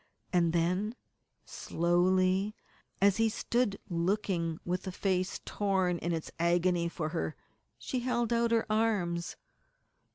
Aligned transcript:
And 0.33 0.51
then, 0.51 0.95
slowly, 1.45 2.55
as 3.03 3.17
he 3.17 3.29
stood 3.29 3.77
looking 3.87 4.59
with 4.65 4.87
a 4.87 4.91
face 4.91 5.39
torn 5.45 5.99
in 5.99 6.11
its 6.11 6.31
agony 6.39 6.89
for 6.89 7.09
her, 7.09 7.35
she 7.77 7.99
held 7.99 8.33
out 8.33 8.49
her 8.49 8.65
arms. 8.67 9.35